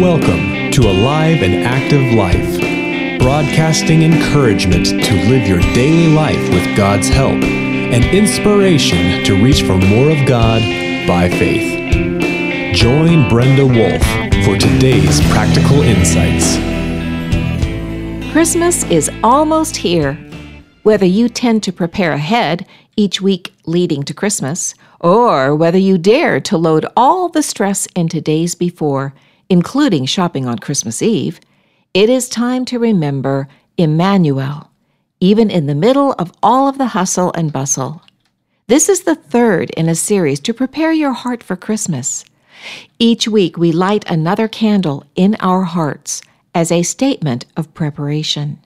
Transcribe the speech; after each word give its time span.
Welcome 0.00 0.70
to 0.70 0.82
Alive 0.82 1.42
and 1.42 1.64
Active 1.64 2.14
Life, 2.14 3.18
broadcasting 3.18 4.04
encouragement 4.04 4.86
to 4.86 5.14
live 5.28 5.48
your 5.48 5.58
daily 5.74 6.14
life 6.14 6.40
with 6.50 6.76
God's 6.76 7.08
help 7.08 7.32
and 7.32 8.04
inspiration 8.04 9.24
to 9.24 9.42
reach 9.42 9.62
for 9.62 9.76
more 9.76 10.12
of 10.12 10.24
God 10.24 10.62
by 11.04 11.28
faith. 11.28 12.76
Join 12.76 13.28
Brenda 13.28 13.66
Wolf 13.66 14.00
for 14.44 14.56
today's 14.56 15.20
practical 15.32 15.82
insights. 15.82 16.54
Christmas 18.30 18.84
is 18.84 19.10
almost 19.24 19.78
here. 19.78 20.14
Whether 20.84 21.06
you 21.06 21.28
tend 21.28 21.64
to 21.64 21.72
prepare 21.72 22.12
ahead 22.12 22.68
each 22.94 23.20
week 23.20 23.52
leading 23.66 24.04
to 24.04 24.14
Christmas, 24.14 24.76
or 25.00 25.56
whether 25.56 25.76
you 25.78 25.98
dare 25.98 26.38
to 26.42 26.56
load 26.56 26.86
all 26.96 27.28
the 27.28 27.42
stress 27.42 27.86
into 27.96 28.20
days 28.20 28.54
before, 28.54 29.12
including 29.48 30.06
shopping 30.06 30.46
on 30.46 30.58
Christmas 30.58 31.02
Eve, 31.02 31.40
it 31.94 32.08
is 32.08 32.28
time 32.28 32.64
to 32.66 32.78
remember 32.78 33.48
Emmanuel, 33.76 34.70
even 35.20 35.50
in 35.50 35.66
the 35.66 35.74
middle 35.74 36.12
of 36.12 36.32
all 36.42 36.68
of 36.68 36.78
the 36.78 36.88
hustle 36.88 37.32
and 37.34 37.52
bustle. 37.52 38.02
This 38.66 38.88
is 38.88 39.02
the 39.02 39.14
third 39.14 39.70
in 39.70 39.88
a 39.88 39.94
series 39.94 40.40
to 40.40 40.52
prepare 40.52 40.92
your 40.92 41.12
heart 41.12 41.42
for 41.42 41.56
Christmas. 41.56 42.24
Each 42.98 43.26
week, 43.26 43.56
we 43.56 43.72
light 43.72 44.04
another 44.10 44.48
candle 44.48 45.04
in 45.14 45.36
our 45.40 45.62
hearts 45.62 46.22
as 46.54 46.70
a 46.70 46.82
statement 46.82 47.46
of 47.56 47.72
preparation. 47.72 48.58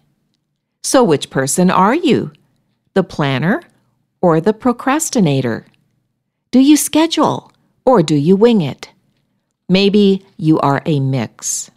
So, 0.82 1.04
which 1.04 1.30
person 1.30 1.70
are 1.70 1.94
you? 1.94 2.32
The 2.94 3.04
planner 3.04 3.62
or 4.20 4.40
the 4.40 4.52
procrastinator? 4.52 5.66
Do 6.50 6.58
you 6.58 6.76
schedule 6.76 7.52
or 7.84 8.02
do 8.02 8.16
you 8.16 8.34
wing 8.34 8.60
it? 8.60 8.90
Maybe 9.72 10.22
you 10.36 10.58
are 10.58 10.82
a 10.84 11.00
mix. 11.00 11.70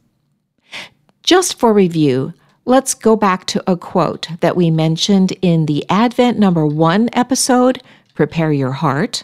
Just 1.23 1.57
for 1.57 1.71
review, 1.71 2.33
let's 2.65 2.93
go 2.93 3.15
back 3.15 3.45
to 3.45 3.63
a 3.71 3.77
quote 3.77 4.27
that 4.41 4.57
we 4.57 4.69
mentioned 4.69 5.31
in 5.41 5.65
the 5.65 5.85
Advent 5.89 6.37
number 6.37 6.65
one 6.65 7.07
episode, 7.13 7.81
Prepare 8.13 8.51
Your 8.51 8.73
Heart, 8.73 9.23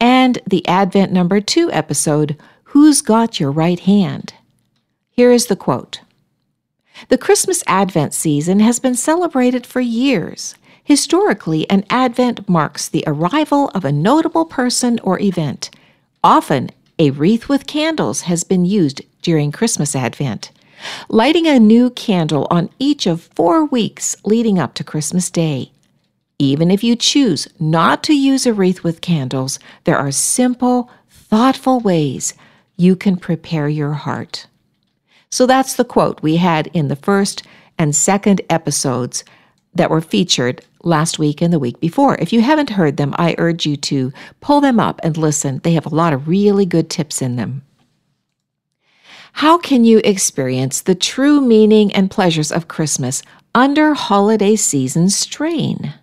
and 0.00 0.38
the 0.46 0.66
Advent 0.66 1.12
number 1.12 1.42
two 1.42 1.70
episode, 1.70 2.38
Who's 2.72 3.02
Got 3.02 3.40
Your 3.40 3.50
Right 3.50 3.80
Hand? 3.80 4.32
Here 5.10 5.30
is 5.30 5.48
the 5.48 5.54
quote 5.54 6.00
The 7.10 7.18
Christmas 7.18 7.62
Advent 7.66 8.14
season 8.14 8.60
has 8.60 8.80
been 8.80 8.94
celebrated 8.94 9.66
for 9.66 9.82
years. 9.82 10.54
Historically, 10.82 11.68
an 11.68 11.84
Advent 11.90 12.48
marks 12.48 12.88
the 12.88 13.04
arrival 13.06 13.68
of 13.74 13.84
a 13.84 13.92
notable 13.92 14.46
person 14.46 14.98
or 15.00 15.20
event, 15.20 15.68
often 16.24 16.70
a 16.98 17.10
wreath 17.10 17.48
with 17.48 17.66
candles 17.66 18.22
has 18.22 18.42
been 18.42 18.64
used 18.64 19.02
during 19.22 19.52
Christmas 19.52 19.94
Advent, 19.94 20.50
lighting 21.08 21.46
a 21.46 21.60
new 21.60 21.90
candle 21.90 22.46
on 22.50 22.70
each 22.78 23.06
of 23.06 23.22
four 23.22 23.64
weeks 23.64 24.16
leading 24.24 24.58
up 24.58 24.74
to 24.74 24.84
Christmas 24.84 25.30
Day. 25.30 25.70
Even 26.40 26.70
if 26.70 26.82
you 26.82 26.96
choose 26.96 27.48
not 27.60 28.02
to 28.04 28.14
use 28.14 28.46
a 28.46 28.52
wreath 28.52 28.82
with 28.82 29.00
candles, 29.00 29.58
there 29.84 29.98
are 29.98 30.10
simple, 30.10 30.90
thoughtful 31.08 31.80
ways 31.80 32.34
you 32.76 32.96
can 32.96 33.16
prepare 33.16 33.68
your 33.68 33.92
heart. 33.92 34.46
So 35.30 35.46
that's 35.46 35.74
the 35.74 35.84
quote 35.84 36.22
we 36.22 36.36
had 36.36 36.68
in 36.68 36.88
the 36.88 36.96
first 36.96 37.42
and 37.76 37.94
second 37.94 38.40
episodes 38.50 39.24
that 39.74 39.90
were 39.90 40.00
featured 40.00 40.64
last 40.82 41.18
week 41.18 41.40
and 41.42 41.52
the 41.52 41.58
week 41.58 41.80
before. 41.80 42.16
If 42.16 42.32
you 42.32 42.40
haven't 42.40 42.70
heard 42.70 42.96
them, 42.96 43.14
I 43.18 43.34
urge 43.38 43.66
you 43.66 43.76
to 43.76 44.12
pull 44.40 44.60
them 44.60 44.78
up 44.78 45.00
and 45.02 45.16
listen. 45.16 45.60
They 45.62 45.72
have 45.72 45.86
a 45.86 45.94
lot 45.94 46.12
of 46.12 46.28
really 46.28 46.66
good 46.66 46.90
tips 46.90 47.20
in 47.22 47.36
them. 47.36 47.62
How 49.32 49.58
can 49.58 49.84
you 49.84 50.00
experience 50.04 50.80
the 50.80 50.94
true 50.94 51.40
meaning 51.40 51.92
and 51.92 52.10
pleasures 52.10 52.50
of 52.50 52.68
Christmas 52.68 53.22
under 53.54 53.94
holiday 53.94 54.56
season 54.56 55.10
strain? 55.10 55.94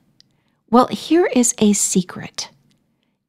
Well, 0.69 0.87
here 0.87 1.29
is 1.35 1.53
a 1.59 1.73
secret. 1.73 2.49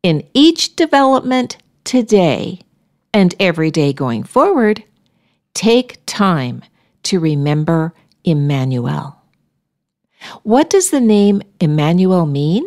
In 0.03 0.25
each 0.35 0.77
development 0.77 1.57
today 1.85 2.61
and 3.13 3.35
every 3.41 3.71
day 3.71 3.93
going 3.93 4.23
forward, 4.23 4.85
take 5.55 5.99
time 6.07 6.63
to 7.05 7.19
remember 7.19 7.95
Emmanuel. 8.25 9.16
What 10.43 10.71
does 10.71 10.91
the 10.91 11.01
name 11.01 11.43
Emmanuel 11.61 12.27
mean? 12.27 12.65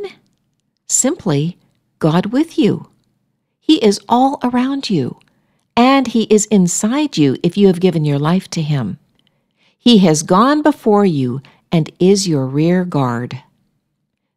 Simply, 0.87 1.57
God 1.99 2.27
with 2.27 2.57
you. 2.57 2.89
He 3.59 3.83
is 3.83 3.99
all 4.09 4.39
around 4.43 4.89
you, 4.89 5.19
and 5.75 6.07
He 6.07 6.23
is 6.23 6.45
inside 6.47 7.17
you 7.17 7.37
if 7.43 7.57
you 7.57 7.67
have 7.67 7.79
given 7.79 8.05
your 8.05 8.19
life 8.19 8.49
to 8.51 8.61
Him. 8.61 8.97
He 9.77 9.99
has 9.99 10.23
gone 10.23 10.61
before 10.61 11.05
you 11.05 11.41
and 11.71 11.91
is 11.99 12.27
your 12.27 12.45
rear 12.45 12.83
guard. 12.83 13.43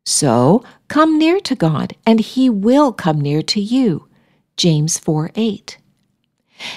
So 0.05 0.62
come 0.88 1.19
near 1.19 1.41
to 1.41 1.55
God, 1.55 1.97
and 2.05 2.21
He 2.21 2.50
will 2.50 2.93
come 2.93 3.21
near 3.21 3.43
to 3.43 3.61
you. 3.61 4.09
James 4.56 4.99
4 4.99 5.31
8. 5.34 5.78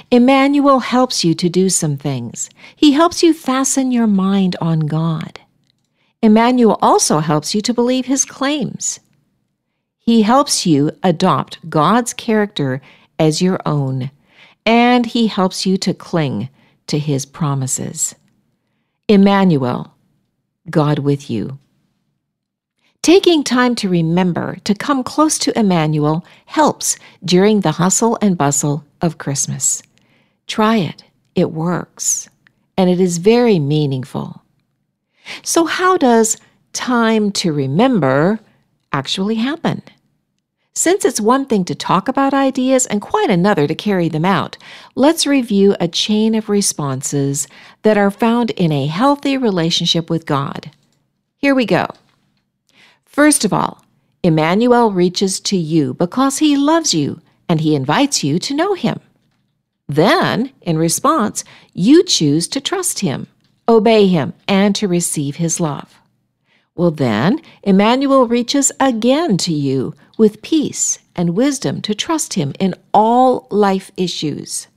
Emmanuel 0.09 0.79
helps 0.79 1.23
you 1.23 1.33
to 1.35 1.49
do 1.49 1.69
some 1.69 1.97
things. 1.97 2.49
He 2.75 2.93
helps 2.93 3.21
you 3.21 3.33
fasten 3.33 3.91
your 3.91 4.07
mind 4.07 4.55
on 4.61 4.81
God. 4.81 5.39
Emmanuel 6.25 6.79
also 6.81 7.19
helps 7.19 7.53
you 7.53 7.61
to 7.61 7.71
believe 7.71 8.07
his 8.07 8.25
claims. 8.25 8.99
He 9.99 10.23
helps 10.23 10.65
you 10.65 10.89
adopt 11.03 11.69
God's 11.69 12.15
character 12.15 12.81
as 13.19 13.43
your 13.43 13.59
own, 13.63 14.09
and 14.65 15.05
he 15.05 15.27
helps 15.27 15.67
you 15.67 15.77
to 15.77 15.93
cling 15.93 16.49
to 16.87 16.97
his 16.97 17.27
promises. 17.27 18.15
Emmanuel, 19.07 19.93
God 20.67 20.97
with 20.97 21.29
you. 21.29 21.59
Taking 23.03 23.43
time 23.43 23.75
to 23.75 23.87
remember 23.87 24.57
to 24.63 24.73
come 24.73 25.03
close 25.03 25.37
to 25.37 25.55
Emmanuel 25.59 26.25
helps 26.47 26.97
during 27.23 27.61
the 27.61 27.73
hustle 27.73 28.17
and 28.19 28.35
bustle 28.35 28.83
of 28.99 29.19
Christmas. 29.19 29.83
Try 30.47 30.77
it, 30.77 31.03
it 31.35 31.51
works, 31.51 32.27
and 32.75 32.89
it 32.89 32.99
is 32.99 33.19
very 33.19 33.59
meaningful. 33.59 34.41
So, 35.45 35.65
how 35.65 35.95
does 35.95 36.37
time 36.73 37.31
to 37.33 37.53
remember 37.53 38.39
actually 38.91 39.35
happen? 39.35 39.83
Since 40.73 41.05
it's 41.05 41.21
one 41.21 41.45
thing 41.45 41.63
to 41.65 41.75
talk 41.75 42.07
about 42.07 42.33
ideas 42.33 42.87
and 42.87 42.99
quite 42.99 43.29
another 43.29 43.67
to 43.67 43.75
carry 43.75 44.09
them 44.09 44.25
out, 44.25 44.57
let's 44.95 45.27
review 45.27 45.75
a 45.79 45.87
chain 45.87 46.33
of 46.33 46.49
responses 46.49 47.47
that 47.83 47.95
are 47.95 48.09
found 48.09 48.51
in 48.51 48.71
a 48.71 48.87
healthy 48.87 49.37
relationship 49.37 50.09
with 50.09 50.25
God. 50.25 50.71
Here 51.37 51.53
we 51.53 51.67
go. 51.67 51.85
First 53.05 53.45
of 53.45 53.53
all, 53.53 53.85
Emmanuel 54.23 54.91
reaches 54.91 55.39
to 55.41 55.57
you 55.57 55.93
because 55.93 56.39
he 56.39 56.57
loves 56.57 56.91
you 56.91 57.21
and 57.47 57.61
he 57.61 57.75
invites 57.75 58.23
you 58.23 58.39
to 58.39 58.55
know 58.55 58.73
him. 58.73 58.99
Then, 59.87 60.51
in 60.61 60.79
response, 60.79 61.43
you 61.71 62.03
choose 62.03 62.47
to 62.47 62.59
trust 62.59 62.99
him 62.99 63.27
obey 63.67 64.07
him, 64.07 64.33
and 64.47 64.75
to 64.75 64.87
receive 64.87 65.37
his 65.37 65.59
love. 65.59 65.95
Well, 66.75 66.91
then, 66.91 67.41
Emmanuel 67.63 68.27
reaches 68.27 68.71
again 68.79 69.37
to 69.37 69.53
you 69.53 69.93
with 70.17 70.41
peace 70.41 70.99
and 71.15 71.35
wisdom 71.35 71.81
to 71.81 71.95
trust 71.95 72.33
him 72.33 72.53
in 72.59 72.75
all 72.93 73.47
life 73.49 73.91
issues. 73.95 74.67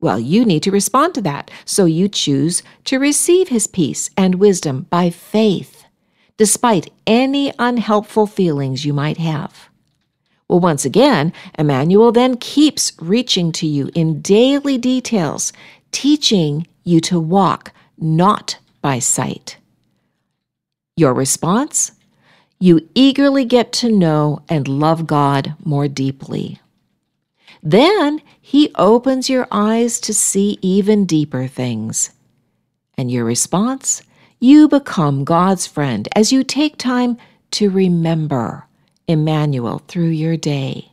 Well, 0.00 0.18
you 0.18 0.44
need 0.44 0.62
to 0.62 0.70
respond 0.70 1.14
to 1.14 1.22
that, 1.22 1.50
so 1.64 1.84
you 1.84 2.08
choose 2.08 2.62
to 2.84 2.98
receive 2.98 3.48
his 3.48 3.66
peace 3.66 4.10
and 4.16 4.36
wisdom 4.36 4.86
by 4.88 5.10
faith, 5.10 5.84
despite 6.36 6.92
any 7.06 7.52
unhelpful 7.58 8.26
feelings 8.26 8.84
you 8.84 8.92
might 8.92 9.18
have. 9.18 9.68
Well, 10.48 10.60
once 10.60 10.84
again, 10.84 11.32
Emmanuel 11.58 12.12
then 12.12 12.36
keeps 12.36 12.92
reaching 13.00 13.52
to 13.52 13.66
you 13.66 13.90
in 13.94 14.20
daily 14.20 14.78
details, 14.78 15.52
teaching 15.92 16.66
you 16.86 17.00
to 17.00 17.20
walk 17.20 17.72
not 17.98 18.58
by 18.80 18.98
sight. 19.00 19.58
Your 20.96 21.12
response? 21.12 21.92
You 22.58 22.88
eagerly 22.94 23.44
get 23.44 23.72
to 23.74 23.92
know 23.92 24.42
and 24.48 24.66
love 24.66 25.06
God 25.06 25.54
more 25.62 25.88
deeply. 25.88 26.60
Then 27.62 28.22
He 28.40 28.72
opens 28.76 29.28
your 29.28 29.46
eyes 29.50 30.00
to 30.00 30.14
see 30.14 30.58
even 30.62 31.04
deeper 31.04 31.46
things. 31.48 32.10
And 32.96 33.10
your 33.10 33.24
response? 33.24 34.02
You 34.38 34.68
become 34.68 35.24
God's 35.24 35.66
friend 35.66 36.08
as 36.14 36.32
you 36.32 36.44
take 36.44 36.78
time 36.78 37.18
to 37.52 37.68
remember 37.68 38.64
Emmanuel 39.08 39.82
through 39.88 40.08
your 40.08 40.36
day. 40.36 40.90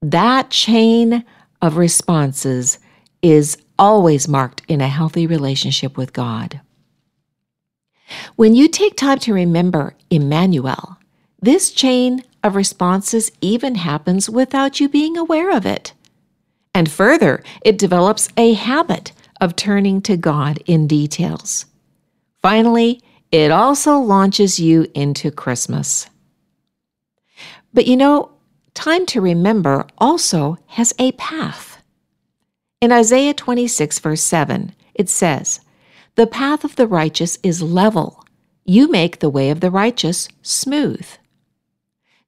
That 0.00 0.50
chain 0.50 1.24
of 1.60 1.76
responses 1.76 2.78
is 3.22 3.56
always 3.82 4.28
marked 4.28 4.62
in 4.68 4.80
a 4.80 4.86
healthy 4.86 5.26
relationship 5.26 5.96
with 5.96 6.12
God. 6.12 6.60
When 8.36 8.54
you 8.54 8.68
take 8.68 8.96
time 8.96 9.18
to 9.18 9.34
remember 9.34 9.96
Emmanuel, 10.08 10.98
this 11.40 11.72
chain 11.72 12.22
of 12.44 12.54
responses 12.54 13.32
even 13.40 13.74
happens 13.74 14.30
without 14.30 14.78
you 14.78 14.88
being 14.88 15.16
aware 15.16 15.50
of 15.50 15.66
it. 15.66 15.94
And 16.72 16.88
further, 16.88 17.42
it 17.64 17.76
develops 17.76 18.28
a 18.36 18.52
habit 18.52 19.10
of 19.40 19.56
turning 19.56 20.00
to 20.02 20.16
God 20.16 20.62
in 20.66 20.86
details. 20.86 21.66
Finally, 22.40 23.02
it 23.32 23.50
also 23.50 23.98
launches 23.98 24.60
you 24.60 24.86
into 24.94 25.32
Christmas. 25.32 26.08
But 27.74 27.88
you 27.88 27.96
know, 27.96 28.30
time 28.74 29.06
to 29.06 29.20
remember 29.20 29.88
also 29.98 30.58
has 30.68 30.94
a 31.00 31.10
path. 31.12 31.71
In 32.82 32.90
Isaiah 32.90 33.32
26, 33.32 34.00
verse 34.00 34.22
7, 34.22 34.74
it 34.92 35.08
says, 35.08 35.60
The 36.16 36.26
path 36.26 36.64
of 36.64 36.74
the 36.74 36.88
righteous 36.88 37.38
is 37.44 37.62
level. 37.62 38.24
You 38.64 38.90
make 38.90 39.20
the 39.20 39.30
way 39.30 39.50
of 39.50 39.60
the 39.60 39.70
righteous 39.70 40.26
smooth. 40.42 41.06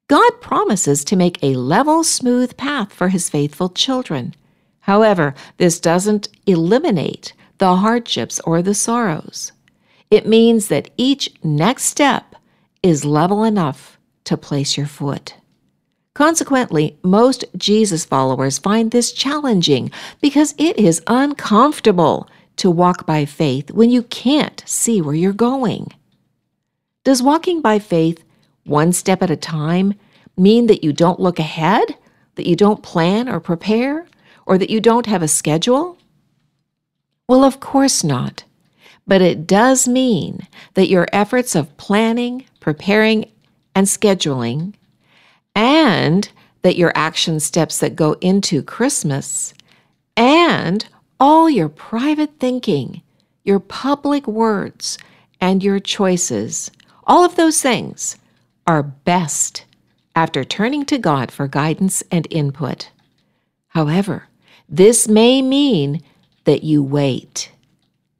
God 0.07 0.31
promises 0.39 1.03
to 1.03 1.17
make 1.17 1.43
a 1.43 1.55
level, 1.55 2.05
smooth 2.05 2.55
path 2.55 2.93
for 2.93 3.09
his 3.09 3.29
faithful 3.29 3.67
children. 3.67 4.33
However, 4.79 5.35
this 5.57 5.77
doesn't 5.77 6.29
eliminate 6.45 7.33
the 7.57 7.75
hardships 7.75 8.39
or 8.45 8.61
the 8.61 8.75
sorrows. 8.75 9.51
It 10.09 10.25
means 10.25 10.69
that 10.69 10.89
each 10.95 11.33
next 11.43 11.83
step 11.83 12.33
is 12.81 13.03
level 13.03 13.43
enough 13.43 13.99
to 14.23 14.37
place 14.37 14.77
your 14.77 14.87
foot. 14.87 15.35
Consequently, 16.15 16.97
most 17.03 17.43
Jesus 17.57 18.05
followers 18.05 18.57
find 18.57 18.89
this 18.89 19.11
challenging 19.11 19.91
because 20.21 20.55
it 20.57 20.79
is 20.79 21.03
uncomfortable 21.07 22.29
to 22.55 22.71
walk 22.71 23.05
by 23.05 23.25
faith 23.25 23.69
when 23.71 23.89
you 23.89 24.01
can't 24.03 24.63
see 24.65 25.01
where 25.01 25.13
you're 25.13 25.33
going. 25.33 25.91
Does 27.03 27.21
walking 27.21 27.61
by 27.61 27.79
faith 27.79 28.23
one 28.63 28.93
step 28.93 29.21
at 29.21 29.29
a 29.29 29.35
time 29.35 29.93
mean 30.37 30.67
that 30.67 30.85
you 30.85 30.93
don't 30.93 31.19
look 31.19 31.37
ahead, 31.37 31.97
that 32.35 32.47
you 32.47 32.55
don't 32.55 32.81
plan 32.81 33.27
or 33.27 33.41
prepare, 33.41 34.07
or 34.45 34.57
that 34.57 34.69
you 34.69 34.79
don't 34.79 35.07
have 35.07 35.21
a 35.21 35.27
schedule? 35.27 35.97
Well, 37.27 37.43
of 37.43 37.59
course 37.59 38.05
not. 38.05 38.45
But 39.05 39.21
it 39.21 39.45
does 39.45 39.85
mean 39.85 40.47
that 40.75 40.89
your 40.89 41.07
efforts 41.11 41.55
of 41.55 41.75
planning, 41.75 42.45
preparing, 42.61 43.29
and 43.75 43.85
scheduling, 43.85 44.75
and 45.95 46.27
that 46.61 46.75
your 46.75 46.91
action 46.93 47.39
steps 47.39 47.79
that 47.79 47.95
go 47.95 48.13
into 48.19 48.61
Christmas, 48.61 49.53
and 50.17 50.85
all 51.21 51.49
your 51.49 51.69
private 51.69 52.31
thinking, 52.37 53.01
your 53.45 53.61
public 53.61 54.27
words, 54.27 54.97
and 55.39 55.63
your 55.63 55.79
choices, 55.79 56.69
all 57.07 57.23
of 57.23 57.37
those 57.37 57.61
things 57.61 58.17
are 58.67 58.83
best 58.83 59.63
after 60.15 60.43
turning 60.43 60.83
to 60.85 60.97
God 60.97 61.31
for 61.31 61.47
guidance 61.47 62.03
and 62.11 62.27
input. 62.29 62.89
However, 63.69 64.27
this 64.67 65.07
may 65.07 65.41
mean 65.41 66.01
that 66.43 66.63
you 66.63 66.83
wait, 66.83 67.51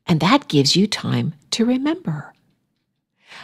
and 0.06 0.20
that 0.22 0.48
gives 0.48 0.76
you 0.76 0.88
time 0.88 1.34
to 1.52 1.66
remember. 1.66 2.34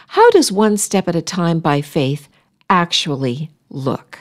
How 0.08 0.30
does 0.30 0.50
one 0.50 0.76
step 0.78 1.06
at 1.08 1.16
a 1.16 1.22
time 1.22 1.60
by 1.60 1.82
faith 1.82 2.28
actually 2.70 3.50
look? 3.72 4.18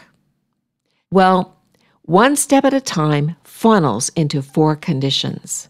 Well, 1.11 1.57
one 2.03 2.35
step 2.35 2.65
at 2.65 2.73
a 2.73 2.81
time 2.81 3.35
funnels 3.43 4.09
into 4.15 4.41
four 4.41 4.75
conditions. 4.75 5.69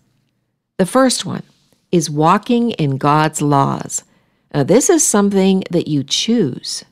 The 0.78 0.86
first 0.86 1.25
one 1.25 1.44
is 1.92 2.10
walking 2.10 2.72
in 2.72 2.98
God's 2.98 3.42
laws. 3.42 4.04
Now, 4.54 4.63
this 4.63 4.89
is 4.89 5.06
something 5.06 5.63
that 5.72 5.88
you 5.88 6.04
choose. 6.04 6.86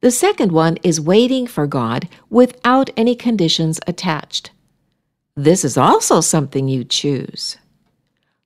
The 0.00 0.10
second 0.10 0.52
one 0.52 0.78
is 0.82 1.00
waiting 1.00 1.46
for 1.46 1.66
God 1.66 2.08
without 2.30 2.90
any 2.96 3.14
conditions 3.14 3.80
attached. 3.86 4.50
This 5.36 5.64
is 5.64 5.76
also 5.76 6.20
something 6.20 6.68
you 6.68 6.84
choose. 6.84 7.58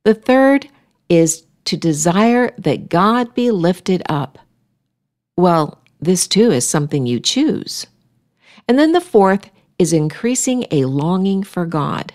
The 0.04 0.14
third 0.14 0.68
is 1.08 1.44
to 1.66 1.76
desire 1.76 2.52
that 2.58 2.88
God 2.88 3.34
be 3.34 3.50
lifted 3.50 4.02
up. 4.08 4.38
Well, 5.36 5.80
this 6.04 6.26
too 6.26 6.50
is 6.50 6.68
something 6.68 7.06
you 7.06 7.20
choose. 7.20 7.86
And 8.68 8.78
then 8.78 8.92
the 8.92 9.00
fourth 9.00 9.50
is 9.78 9.92
increasing 9.92 10.66
a 10.70 10.84
longing 10.84 11.42
for 11.42 11.66
God. 11.66 12.12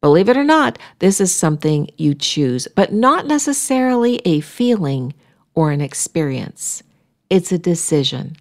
Believe 0.00 0.28
it 0.28 0.36
or 0.36 0.44
not, 0.44 0.78
this 0.98 1.20
is 1.20 1.32
something 1.32 1.90
you 1.98 2.14
choose, 2.14 2.66
but 2.74 2.92
not 2.92 3.26
necessarily 3.26 4.16
a 4.24 4.40
feeling 4.40 5.12
or 5.54 5.70
an 5.70 5.80
experience. 5.80 6.82
It's 7.28 7.52
a 7.52 7.58
decision. 7.58 8.36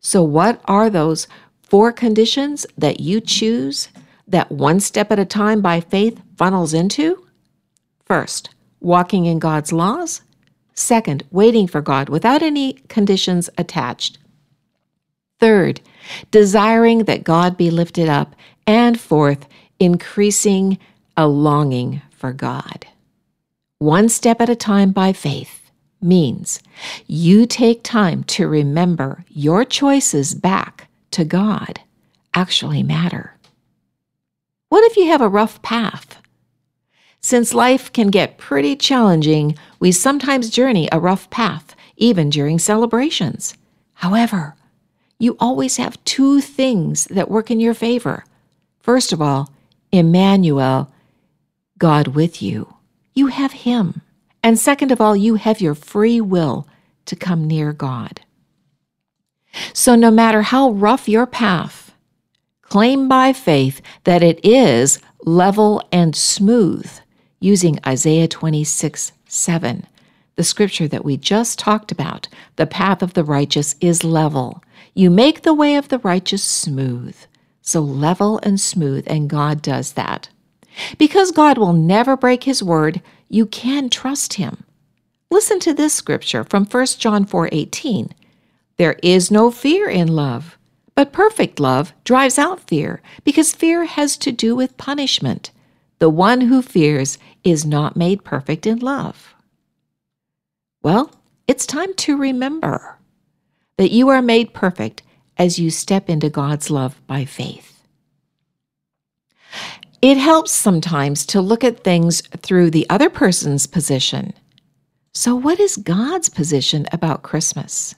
So, 0.00 0.22
what 0.22 0.60
are 0.66 0.90
those 0.90 1.26
four 1.62 1.92
conditions 1.92 2.66
that 2.76 3.00
you 3.00 3.20
choose 3.20 3.88
that 4.26 4.52
one 4.52 4.80
step 4.80 5.10
at 5.10 5.18
a 5.18 5.24
time 5.24 5.62
by 5.62 5.80
faith 5.80 6.20
funnels 6.36 6.74
into? 6.74 7.26
First, 8.04 8.50
walking 8.80 9.26
in 9.26 9.38
God's 9.38 9.72
laws. 9.72 10.22
Second, 10.78 11.24
waiting 11.32 11.66
for 11.66 11.80
God 11.80 12.08
without 12.08 12.40
any 12.40 12.74
conditions 12.88 13.50
attached. 13.58 14.16
Third, 15.40 15.80
desiring 16.30 17.04
that 17.04 17.24
God 17.24 17.56
be 17.56 17.70
lifted 17.70 18.08
up. 18.08 18.36
And 18.64 18.98
fourth, 18.98 19.48
increasing 19.80 20.78
a 21.16 21.26
longing 21.26 22.00
for 22.10 22.32
God. 22.32 22.86
One 23.78 24.08
step 24.08 24.40
at 24.40 24.48
a 24.48 24.54
time 24.54 24.92
by 24.92 25.12
faith 25.12 25.70
means 26.00 26.60
you 27.08 27.44
take 27.44 27.82
time 27.82 28.22
to 28.24 28.46
remember 28.46 29.24
your 29.30 29.64
choices 29.64 30.32
back 30.32 30.86
to 31.10 31.24
God 31.24 31.80
actually 32.34 32.84
matter. 32.84 33.34
What 34.68 34.84
if 34.84 34.96
you 34.96 35.06
have 35.08 35.22
a 35.22 35.28
rough 35.28 35.60
path? 35.62 36.20
Since 37.20 37.52
life 37.52 37.92
can 37.92 38.08
get 38.08 38.38
pretty 38.38 38.76
challenging, 38.76 39.56
we 39.80 39.92
sometimes 39.92 40.50
journey 40.50 40.88
a 40.92 41.00
rough 41.00 41.28
path, 41.30 41.74
even 41.96 42.30
during 42.30 42.58
celebrations. 42.58 43.54
However, 43.94 44.54
you 45.18 45.36
always 45.40 45.78
have 45.78 46.02
two 46.04 46.40
things 46.40 47.06
that 47.06 47.30
work 47.30 47.50
in 47.50 47.58
your 47.58 47.74
favor. 47.74 48.24
First 48.80 49.12
of 49.12 49.20
all, 49.20 49.52
Emmanuel, 49.90 50.92
God 51.76 52.08
with 52.08 52.40
you. 52.40 52.74
You 53.14 53.26
have 53.26 53.52
Him. 53.52 54.02
And 54.42 54.58
second 54.58 54.92
of 54.92 55.00
all, 55.00 55.16
you 55.16 55.34
have 55.34 55.60
your 55.60 55.74
free 55.74 56.20
will 56.20 56.68
to 57.06 57.16
come 57.16 57.48
near 57.48 57.72
God. 57.72 58.20
So 59.72 59.96
no 59.96 60.10
matter 60.12 60.42
how 60.42 60.70
rough 60.70 61.08
your 61.08 61.26
path, 61.26 61.92
claim 62.62 63.08
by 63.08 63.32
faith 63.32 63.80
that 64.04 64.22
it 64.22 64.44
is 64.44 65.00
level 65.24 65.82
and 65.90 66.14
smooth 66.14 66.88
using 67.40 67.78
Isaiah 67.86 68.28
26 68.28 69.12
7. 69.26 69.86
The 70.36 70.44
scripture 70.44 70.88
that 70.88 71.04
we 71.04 71.16
just 71.16 71.58
talked 71.58 71.90
about, 71.90 72.28
the 72.56 72.66
path 72.66 73.02
of 73.02 73.14
the 73.14 73.24
righteous 73.24 73.74
is 73.80 74.04
level. 74.04 74.62
You 74.94 75.10
make 75.10 75.42
the 75.42 75.54
way 75.54 75.76
of 75.76 75.88
the 75.88 75.98
righteous 75.98 76.42
smooth. 76.42 77.16
So 77.62 77.80
level 77.80 78.40
and 78.42 78.60
smooth, 78.60 79.04
and 79.06 79.28
God 79.28 79.60
does 79.60 79.92
that. 79.92 80.28
Because 80.96 81.32
God 81.32 81.58
will 81.58 81.72
never 81.72 82.16
break 82.16 82.44
his 82.44 82.62
word, 82.62 83.02
you 83.28 83.46
can 83.46 83.90
trust 83.90 84.34
him. 84.34 84.64
Listen 85.30 85.60
to 85.60 85.74
this 85.74 85.92
scripture 85.92 86.44
from 86.44 86.64
1 86.64 86.98
John 86.98 87.26
4:18. 87.26 88.12
There 88.78 88.96
is 89.02 89.30
no 89.30 89.50
fear 89.50 89.88
in 89.88 90.08
love, 90.08 90.56
but 90.94 91.12
perfect 91.12 91.60
love 91.60 91.92
drives 92.04 92.38
out 92.38 92.60
fear, 92.60 93.02
because 93.24 93.54
fear 93.54 93.84
has 93.84 94.16
to 94.18 94.32
do 94.32 94.56
with 94.56 94.76
punishment. 94.76 95.50
The 95.98 96.10
one 96.10 96.42
who 96.42 96.62
fears 96.62 97.18
is 97.42 97.66
not 97.66 97.96
made 97.96 98.24
perfect 98.24 98.66
in 98.66 98.78
love. 98.78 99.34
Well, 100.82 101.10
it's 101.48 101.66
time 101.66 101.94
to 101.94 102.16
remember 102.16 102.98
that 103.78 103.90
you 103.90 104.08
are 104.08 104.22
made 104.22 104.54
perfect 104.54 105.02
as 105.36 105.58
you 105.58 105.70
step 105.70 106.08
into 106.08 106.28
God's 106.28 106.70
love 106.70 107.00
by 107.06 107.24
faith. 107.24 107.82
It 110.00 110.16
helps 110.16 110.52
sometimes 110.52 111.26
to 111.26 111.40
look 111.40 111.64
at 111.64 111.82
things 111.82 112.20
through 112.36 112.70
the 112.70 112.86
other 112.88 113.10
person's 113.10 113.66
position. 113.66 114.32
So, 115.12 115.34
what 115.34 115.58
is 115.58 115.76
God's 115.76 116.28
position 116.28 116.86
about 116.92 117.22
Christmas? 117.22 117.96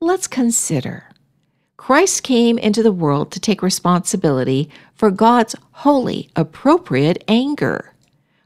Let's 0.00 0.28
consider. 0.28 1.08
Christ 1.86 2.24
came 2.24 2.58
into 2.58 2.82
the 2.82 2.90
world 2.90 3.30
to 3.30 3.38
take 3.38 3.62
responsibility 3.62 4.68
for 4.96 5.08
God's 5.08 5.54
holy, 5.70 6.28
appropriate 6.34 7.22
anger. 7.28 7.94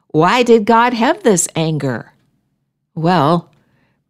Why 0.09 0.43
did 0.43 0.67
God 0.67 0.93
have 0.93 1.23
this 1.23 1.49
anger? 1.57 2.13
Well, 2.95 3.51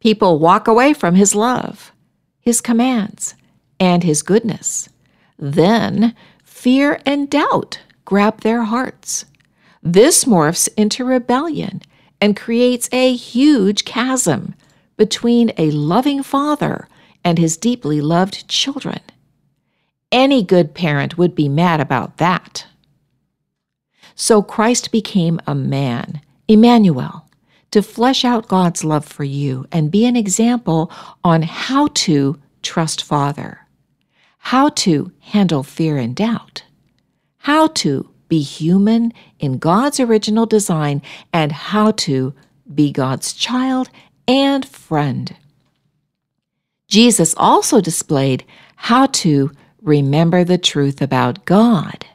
people 0.01 0.41
walk 0.41 0.67
away 0.67 0.95
from 0.95 1.15
his 1.15 1.37
love, 1.37 1.93
his 2.41 2.61
commands, 2.61 3.37
and 3.79 4.03
his 4.03 4.23
goodness. 4.23 4.89
Then 5.39 6.17
fear 6.43 7.01
and 7.07 7.31
doubt 7.31 7.79
grab 8.05 8.41
their 8.41 8.65
hearts. 8.65 9.27
This 9.81 10.25
morphs 10.25 10.69
into 10.77 11.05
rebellion 11.05 11.83
and 12.21 12.37
creates 12.37 12.89
a 12.91 13.15
huge 13.15 13.85
chasm 13.85 14.57
between 14.97 15.53
a 15.57 15.71
loving 15.71 16.25
father 16.25 16.89
and 17.23 17.39
his 17.39 17.57
deeply 17.57 18.01
loved 18.01 18.49
children. 18.49 18.99
Any 20.13 20.43
good 20.43 20.75
parent 20.75 21.17
would 21.17 21.35
be 21.35 21.49
mad 21.49 21.81
about 21.81 22.17
that. 22.19 22.67
So 24.15 24.43
Christ 24.43 24.91
became 24.93 25.41
a 25.47 25.55
man, 25.55 26.21
Emmanuel, 26.49 27.27
to 27.71 27.83
flesh 27.83 28.25
out 28.25 28.49
God's 28.49 28.85
love 28.85 29.05
for 29.05 29.25
you 29.25 29.67
and 29.71 29.91
be 29.91 30.05
an 30.05 30.17
example 30.17 30.91
on 31.23 31.43
how 31.43 31.89
to 31.95 32.39
trust 32.63 33.05
Father, 33.05 33.67
how 34.39 34.71
to 34.71 35.13
handle 35.21 35.63
fear 35.63 35.97
and 35.97 36.15
doubt, 36.17 36.65
how 37.39 37.69
to 37.69 38.11
be 38.29 38.41
human 38.41 39.13
in 39.39 39.59
God's 39.59 40.01
original 40.01 40.47
design, 40.47 41.03
and 41.33 41.53
how 41.53 41.93
to 41.93 42.35
be 42.73 42.93
God's 42.93 43.33
child 43.33 43.91
and 44.29 44.67
friend. 44.67 45.37
Jesus 46.89 47.35
also 47.37 47.81
displayed 47.81 48.45
how 48.77 49.07
to 49.07 49.51
remember 49.83 50.45
the 50.45 50.59
truth 50.59 51.03
about 51.03 51.45
God. 51.45 52.07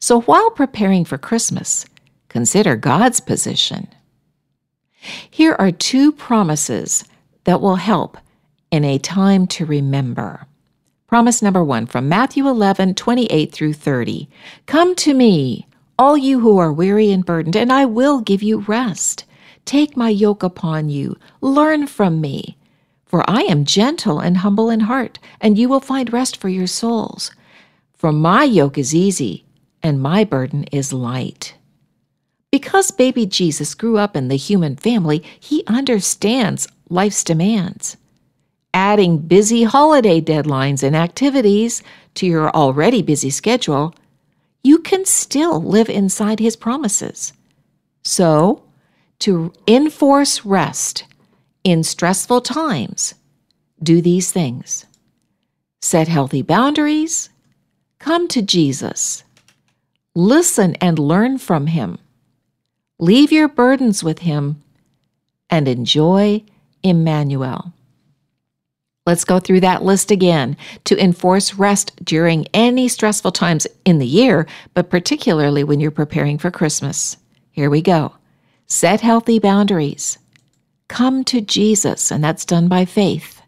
So 0.00 0.20
while 0.22 0.50
preparing 0.50 1.04
for 1.04 1.18
Christmas, 1.18 1.86
consider 2.28 2.76
God's 2.76 3.20
position. 3.20 3.88
Here 5.30 5.56
are 5.58 5.70
two 5.70 6.12
promises 6.12 7.04
that 7.44 7.60
will 7.60 7.76
help 7.76 8.18
in 8.70 8.84
a 8.84 8.98
time 8.98 9.46
to 9.48 9.66
remember. 9.66 10.46
Promise 11.06 11.42
number 11.42 11.62
one 11.62 11.86
from 11.86 12.08
Matthew 12.08 12.48
11, 12.48 12.94
28 12.94 13.52
through 13.52 13.74
30. 13.74 14.28
Come 14.66 14.94
to 14.96 15.14
me, 15.14 15.66
all 15.98 16.16
you 16.16 16.40
who 16.40 16.58
are 16.58 16.72
weary 16.72 17.12
and 17.12 17.24
burdened, 17.24 17.56
and 17.56 17.72
I 17.72 17.84
will 17.84 18.20
give 18.20 18.42
you 18.42 18.60
rest. 18.60 19.24
Take 19.64 19.96
my 19.96 20.08
yoke 20.08 20.42
upon 20.42 20.88
you, 20.88 21.16
learn 21.40 21.86
from 21.86 22.20
me. 22.20 22.56
For 23.14 23.22
I 23.30 23.42
am 23.42 23.64
gentle 23.64 24.18
and 24.18 24.38
humble 24.38 24.70
in 24.70 24.80
heart, 24.80 25.20
and 25.40 25.56
you 25.56 25.68
will 25.68 25.78
find 25.78 26.12
rest 26.12 26.36
for 26.36 26.48
your 26.48 26.66
souls. 26.66 27.30
For 27.96 28.10
my 28.10 28.42
yoke 28.42 28.76
is 28.76 28.92
easy, 28.92 29.44
and 29.84 30.02
my 30.02 30.24
burden 30.24 30.64
is 30.72 30.92
light. 30.92 31.54
Because 32.50 32.90
baby 32.90 33.24
Jesus 33.24 33.72
grew 33.76 33.98
up 33.98 34.16
in 34.16 34.26
the 34.26 34.34
human 34.34 34.74
family, 34.74 35.22
he 35.38 35.62
understands 35.68 36.66
life's 36.88 37.22
demands. 37.22 37.96
Adding 38.74 39.18
busy 39.18 39.62
holiday 39.62 40.20
deadlines 40.20 40.82
and 40.82 40.96
activities 40.96 41.84
to 42.14 42.26
your 42.26 42.50
already 42.50 43.00
busy 43.00 43.30
schedule, 43.30 43.94
you 44.64 44.78
can 44.78 45.04
still 45.04 45.62
live 45.62 45.88
inside 45.88 46.40
his 46.40 46.56
promises. 46.56 47.32
So, 48.02 48.64
to 49.20 49.52
enforce 49.68 50.44
rest 50.44 51.04
in 51.64 51.82
stressful 51.82 52.42
times, 52.42 53.14
do 53.82 54.00
these 54.00 54.30
things 54.30 54.86
set 55.80 56.08
healthy 56.08 56.40
boundaries, 56.40 57.28
come 57.98 58.26
to 58.26 58.40
Jesus, 58.40 59.22
listen 60.14 60.74
and 60.76 60.98
learn 60.98 61.36
from 61.36 61.66
Him, 61.66 61.98
leave 62.98 63.30
your 63.30 63.48
burdens 63.48 64.02
with 64.02 64.20
Him, 64.20 64.62
and 65.50 65.68
enjoy 65.68 66.42
Emmanuel. 66.82 67.74
Let's 69.06 69.24
go 69.24 69.38
through 69.38 69.60
that 69.60 69.82
list 69.82 70.10
again 70.10 70.56
to 70.84 70.98
enforce 70.98 71.54
rest 71.54 71.92
during 72.02 72.46
any 72.54 72.88
stressful 72.88 73.32
times 73.32 73.66
in 73.84 73.98
the 73.98 74.06
year, 74.06 74.46
but 74.72 74.88
particularly 74.88 75.62
when 75.62 75.80
you're 75.80 75.90
preparing 75.90 76.38
for 76.38 76.50
Christmas. 76.50 77.18
Here 77.50 77.68
we 77.68 77.82
go. 77.82 78.14
Set 78.66 79.02
healthy 79.02 79.38
boundaries. 79.38 80.18
Come 80.88 81.24
to 81.24 81.40
Jesus, 81.40 82.10
and 82.10 82.22
that's 82.22 82.44
done 82.44 82.68
by 82.68 82.84
faith. 82.84 83.42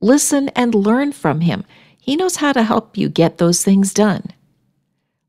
Listen 0.00 0.48
and 0.50 0.74
learn 0.74 1.12
from 1.12 1.40
Him. 1.40 1.64
He 1.98 2.16
knows 2.16 2.36
how 2.36 2.52
to 2.52 2.62
help 2.62 2.96
you 2.96 3.08
get 3.08 3.38
those 3.38 3.64
things 3.64 3.94
done. 3.94 4.24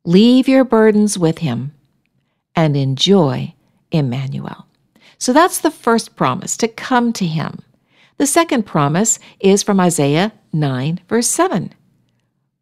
Leave 0.04 0.48
your 0.48 0.64
burdens 0.64 1.18
with 1.18 1.40
Him 1.40 1.74
and 2.56 2.76
enjoy 2.76 3.54
Emmanuel. 3.92 4.68
So 5.18 5.34
that's 5.34 5.60
the 5.60 5.72
first 5.72 6.16
promise 6.16 6.58
to 6.58 6.68
come 6.68 7.14
to 7.14 7.26
Him. 7.26 7.60
The 8.18 8.28
second 8.28 8.66
promise 8.66 9.20
is 9.40 9.64
from 9.64 9.80
Isaiah 9.80 10.34
9, 10.54 11.02
verse 11.08 11.28
7. 11.28 11.74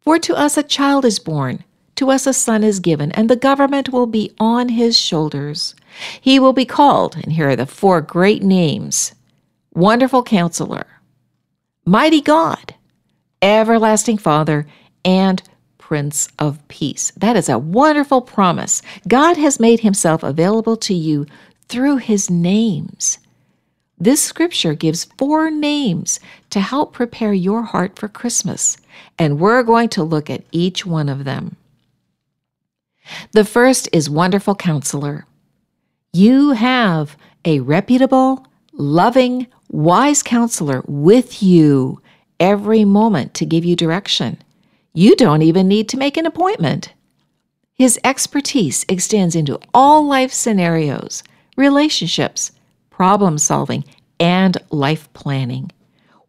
For 0.00 0.18
to 0.18 0.36
us 0.36 0.56
a 0.56 0.62
child 0.62 1.04
is 1.04 1.18
born, 1.18 1.64
to 1.96 2.10
us 2.10 2.26
a 2.26 2.32
son 2.32 2.62
is 2.62 2.78
given, 2.78 3.10
and 3.12 3.28
the 3.28 3.36
government 3.36 3.88
will 3.88 4.06
be 4.06 4.32
on 4.38 4.68
his 4.68 4.98
shoulders. 4.98 5.74
He 6.20 6.38
will 6.38 6.52
be 6.52 6.64
called, 6.64 7.16
and 7.16 7.32
here 7.32 7.50
are 7.50 7.56
the 7.56 7.66
four 7.66 8.00
great 8.00 8.42
names 8.42 9.14
Wonderful 9.74 10.22
Counselor, 10.22 10.86
Mighty 11.84 12.20
God, 12.20 12.74
Everlasting 13.42 14.18
Father, 14.18 14.66
and 15.04 15.42
Prince 15.78 16.28
of 16.38 16.66
Peace. 16.68 17.12
That 17.16 17.36
is 17.36 17.48
a 17.48 17.58
wonderful 17.58 18.20
promise. 18.20 18.82
God 19.06 19.36
has 19.36 19.60
made 19.60 19.80
himself 19.80 20.22
available 20.22 20.76
to 20.78 20.94
you 20.94 21.26
through 21.68 21.98
his 21.98 22.28
names. 22.30 23.18
This 23.98 24.22
scripture 24.22 24.74
gives 24.74 25.04
four 25.16 25.50
names 25.50 26.20
to 26.50 26.60
help 26.60 26.92
prepare 26.92 27.32
your 27.32 27.62
heart 27.62 27.98
for 27.98 28.08
Christmas, 28.08 28.76
and 29.18 29.38
we're 29.38 29.62
going 29.62 29.88
to 29.90 30.02
look 30.02 30.28
at 30.28 30.44
each 30.52 30.84
one 30.84 31.08
of 31.08 31.24
them. 31.24 31.56
The 33.32 33.44
first 33.44 33.88
is 33.92 34.10
Wonderful 34.10 34.56
Counselor. 34.56 35.24
You 36.18 36.52
have 36.52 37.14
a 37.44 37.60
reputable, 37.60 38.46
loving, 38.72 39.48
wise 39.68 40.22
counselor 40.22 40.82
with 40.86 41.42
you 41.42 42.00
every 42.40 42.86
moment 42.86 43.34
to 43.34 43.44
give 43.44 43.66
you 43.66 43.76
direction. 43.76 44.42
You 44.94 45.14
don't 45.14 45.42
even 45.42 45.68
need 45.68 45.90
to 45.90 45.98
make 45.98 46.16
an 46.16 46.24
appointment. 46.24 46.94
His 47.74 48.00
expertise 48.02 48.86
extends 48.88 49.36
into 49.36 49.60
all 49.74 50.06
life 50.06 50.32
scenarios, 50.32 51.22
relationships, 51.54 52.50
problem 52.88 53.36
solving, 53.36 53.84
and 54.18 54.56
life 54.70 55.12
planning. 55.12 55.70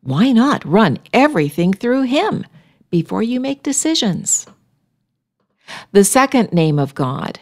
Why 0.01 0.33
not 0.33 0.65
run 0.65 0.99
everything 1.13 1.71
through 1.71 2.01
him 2.01 2.45
before 2.89 3.23
you 3.23 3.39
make 3.39 3.63
decisions? 3.63 4.47
The 5.93 6.03
second 6.03 6.51
name 6.51 6.77
of 6.77 6.93
God 6.93 7.39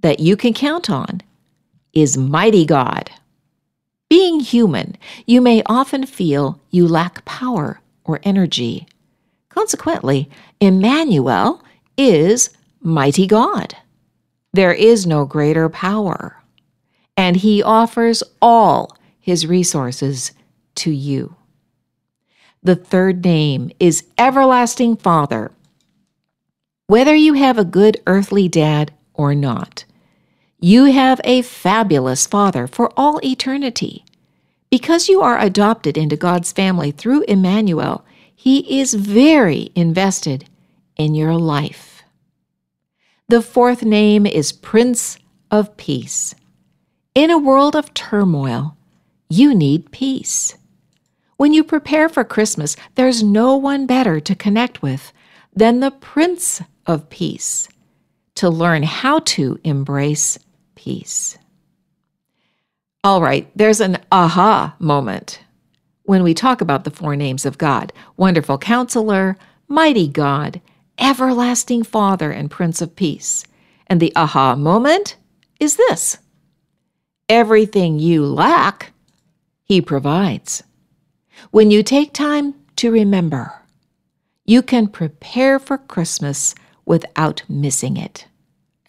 that 0.00 0.18
you 0.18 0.36
can 0.36 0.54
count 0.54 0.90
on 0.90 1.22
is 1.92 2.16
Mighty 2.16 2.64
God. 2.64 3.10
Being 4.08 4.40
human, 4.40 4.96
you 5.26 5.40
may 5.40 5.62
often 5.66 6.06
feel 6.06 6.60
you 6.70 6.86
lack 6.86 7.24
power 7.24 7.80
or 8.04 8.20
energy. 8.22 8.86
Consequently, 9.48 10.28
Emmanuel 10.60 11.62
is 11.96 12.50
Mighty 12.80 13.26
God. 13.26 13.76
There 14.52 14.72
is 14.72 15.06
no 15.06 15.24
greater 15.24 15.68
power, 15.68 16.42
and 17.16 17.36
He 17.36 17.62
offers 17.62 18.22
all 18.40 18.96
His 19.18 19.46
resources 19.46 20.32
to 20.76 20.90
you. 20.90 21.36
The 22.62 22.76
third 22.76 23.24
name 23.24 23.70
is 23.80 24.04
Everlasting 24.18 24.96
Father 24.96 25.50
whether 26.92 27.14
you 27.14 27.32
have 27.32 27.56
a 27.56 27.64
good 27.64 27.98
earthly 28.06 28.48
dad 28.48 28.92
or 29.14 29.34
not. 29.34 29.86
You 30.64 30.84
have 30.84 31.20
a 31.24 31.42
fabulous 31.42 32.24
Father 32.24 32.68
for 32.68 32.92
all 32.96 33.18
eternity. 33.24 34.04
Because 34.70 35.08
you 35.08 35.20
are 35.20 35.36
adopted 35.36 35.98
into 35.98 36.16
God's 36.16 36.52
family 36.52 36.92
through 36.92 37.22
Emmanuel, 37.22 38.04
He 38.32 38.80
is 38.80 38.94
very 38.94 39.72
invested 39.74 40.48
in 40.96 41.16
your 41.16 41.34
life. 41.34 42.04
The 43.26 43.42
fourth 43.42 43.82
name 43.82 44.24
is 44.24 44.52
Prince 44.52 45.18
of 45.50 45.76
Peace. 45.76 46.32
In 47.16 47.32
a 47.32 47.38
world 47.38 47.74
of 47.74 47.92
turmoil, 47.92 48.76
you 49.28 49.56
need 49.56 49.90
peace. 49.90 50.56
When 51.38 51.52
you 51.52 51.64
prepare 51.64 52.08
for 52.08 52.22
Christmas, 52.22 52.76
there's 52.94 53.20
no 53.20 53.56
one 53.56 53.86
better 53.86 54.20
to 54.20 54.36
connect 54.36 54.80
with 54.80 55.12
than 55.52 55.80
the 55.80 55.90
Prince 55.90 56.62
of 56.86 57.10
peace, 57.10 57.68
to 58.36 58.48
learn 58.48 58.84
how 58.84 59.18
to 59.18 59.58
embrace 59.64 60.38
peace. 60.82 61.38
All 63.04 63.22
right, 63.22 63.48
there's 63.54 63.80
an 63.80 63.98
aha 64.10 64.74
moment 64.80 65.40
when 66.02 66.24
we 66.24 66.34
talk 66.34 66.60
about 66.60 66.82
the 66.82 66.90
four 66.90 67.14
names 67.14 67.46
of 67.46 67.56
God 67.56 67.92
Wonderful 68.16 68.58
Counselor, 68.58 69.36
Mighty 69.68 70.08
God, 70.08 70.60
Everlasting 70.98 71.84
Father, 71.84 72.32
and 72.32 72.50
Prince 72.50 72.82
of 72.82 72.96
Peace. 72.96 73.44
And 73.86 74.00
the 74.00 74.12
aha 74.16 74.56
moment 74.56 75.16
is 75.60 75.76
this 75.76 76.18
everything 77.28 78.00
you 78.00 78.26
lack, 78.26 78.92
He 79.62 79.80
provides. 79.80 80.64
When 81.52 81.70
you 81.70 81.84
take 81.84 82.12
time 82.12 82.54
to 82.76 82.90
remember, 82.90 83.52
you 84.44 84.62
can 84.62 84.88
prepare 84.88 85.60
for 85.60 85.78
Christmas 85.78 86.56
without 86.84 87.44
missing 87.48 87.96
it. 87.96 88.26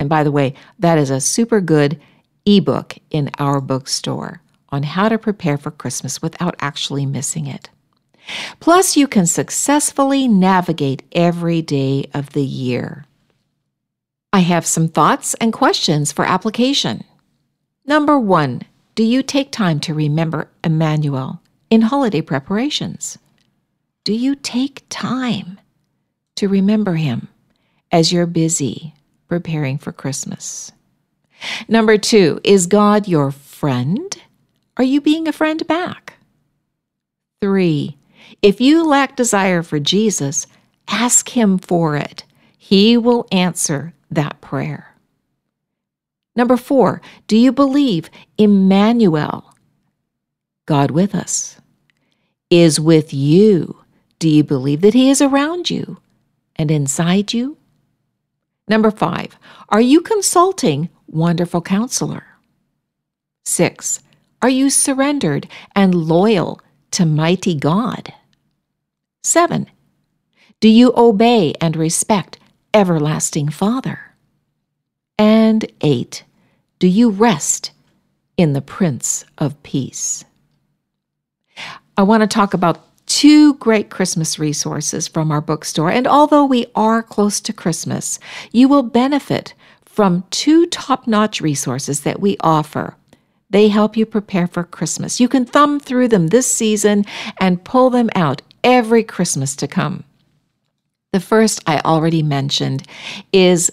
And 0.04 0.10
by 0.10 0.26
the 0.26 0.34
way, 0.34 0.54
that 0.80 0.98
is 0.98 1.10
a 1.10 1.22
super 1.22 1.62
good 1.62 1.98
ebook 2.46 2.98
in 3.10 3.30
our 3.40 3.62
bookstore 3.62 4.42
on 4.68 4.84
how 4.84 5.08
to 5.08 5.18
prepare 5.18 5.58
for 5.58 5.72
Christmas 5.72 6.22
without 6.22 6.56
actually 6.60 7.06
missing 7.06 7.48
it. 7.48 7.70
Plus, 8.60 8.98
you 8.98 9.08
can 9.08 9.26
successfully 9.26 10.28
navigate 10.28 11.04
every 11.14 11.62
day 11.62 12.10
of 12.14 12.32
the 12.32 12.44
year. 12.44 13.06
I 14.34 14.42
have 14.42 14.66
some 14.66 14.90
thoughts 14.90 15.36
and 15.36 15.54
questions 15.54 16.12
for 16.12 16.26
application. 16.26 17.06
Number 17.86 18.20
one, 18.20 18.64
do 18.96 19.06
you 19.06 19.24
take 19.24 19.54
time 19.54 19.80
to 19.80 19.94
remember 19.94 20.50
Emmanuel 20.66 21.42
in 21.70 21.80
holiday 21.80 22.20
preparations? 22.20 23.18
Do 24.04 24.12
you 24.12 24.36
take 24.36 24.84
time 24.90 25.62
to 26.36 26.50
remember 26.50 26.96
him 26.96 27.30
as 27.90 28.12
you're 28.12 28.26
busy 28.26 28.96
preparing 29.28 29.78
for 29.78 29.92
Christmas? 29.92 30.72
Number 31.68 31.98
two, 31.98 32.40
is 32.44 32.68
God 32.68 33.08
your 33.08 33.32
friend? 33.32 34.18
Are 34.78 34.84
you 34.84 35.02
being 35.02 35.28
a 35.28 35.34
friend 35.34 35.66
back? 35.68 36.14
Three, 37.42 37.98
if 38.42 38.62
you 38.62 38.86
lack 38.86 39.16
desire 39.16 39.64
for 39.64 39.80
Jesus, 39.80 40.48
ask 40.88 41.30
Him 41.30 41.58
for 41.58 41.96
it. 41.96 42.24
He 42.58 42.98
will 42.98 43.28
answer 43.32 43.94
that 44.10 44.40
prayer. 44.42 44.96
Number 46.36 46.58
four, 46.58 47.02
do 47.28 47.38
you 47.38 47.52
believe 47.52 48.10
Emmanuel, 48.38 49.54
God 50.66 50.92
with 50.92 51.14
us, 51.14 51.58
is 52.50 52.80
with 52.80 53.14
you? 53.14 53.78
Do 54.20 54.30
you 54.30 54.44
believe 54.44 54.82
that 54.82 54.94
He 54.94 55.10
is 55.10 55.22
around 55.22 55.70
you 55.70 55.98
and 56.56 56.72
inside 56.72 57.34
you? 57.34 57.58
Number 58.74 58.90
five, 58.90 59.38
are 59.70 59.80
you 59.80 60.02
consulting 60.02 60.90
Wonderful 61.06 61.62
Counselor? 61.62 62.24
Six, 63.46 64.00
are 64.42 64.50
you 64.50 64.72
surrendered 64.72 65.48
and 65.76 65.94
loyal 65.94 66.60
to 66.90 67.06
mighty 67.06 67.54
God? 67.54 68.12
Seven, 69.22 69.70
do 70.60 70.68
you 70.68 70.92
obey 70.98 71.54
and 71.62 71.76
respect 71.76 72.40
Everlasting 72.74 73.50
Father? 73.50 74.16
And 75.20 75.72
eight, 75.82 76.24
do 76.80 76.88
you 76.88 77.12
rest 77.12 77.74
in 78.38 78.54
the 78.54 78.62
Prince 78.64 79.24
of 79.38 79.62
Peace? 79.62 80.26
I 81.96 82.02
want 82.02 82.22
to 82.22 82.28
talk 82.28 82.56
about 82.56 82.84
two 83.24 83.54
great 83.54 83.90
Christmas 83.90 84.38
resources 84.38 85.08
from 85.08 85.32
our 85.32 85.40
bookstore. 85.40 85.90
And 85.90 86.06
although 86.06 86.44
we 86.44 86.66
are 86.76 87.02
close 87.02 87.40
to 87.40 87.54
Christmas, 87.54 88.20
you 88.52 88.68
will 88.68 88.84
benefit 88.84 89.54
from 89.86 90.26
two 90.30 90.66
top 90.66 91.08
notch 91.08 91.40
resources 91.40 92.02
that 92.02 92.20
we 92.20 92.36
offer. 92.42 92.98
They 93.50 93.70
help 93.70 93.96
you 93.96 94.06
prepare 94.06 94.46
for 94.48 94.66
Christmas. 94.66 95.22
You 95.22 95.30
can 95.30 95.46
thumb 95.46 95.80
through 95.80 96.10
them 96.10 96.28
this 96.28 96.52
season 96.52 97.06
and 97.40 97.64
pull 97.64 97.90
them 97.90 98.10
out 98.14 98.42
every 98.62 99.06
Christmas 99.06 99.56
to 99.56 99.70
come. 99.70 100.04
The 101.14 101.22
first 101.22 101.62
I 101.66 101.80
already 101.80 102.24
mentioned 102.24 102.86
is 103.32 103.72